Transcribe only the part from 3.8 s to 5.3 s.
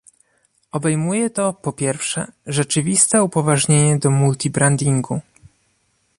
do multibrandingu